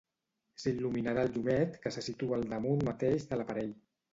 [0.61, 3.71] S'il·luminarà el llumet que se situa al damunt mateix de l'aparell.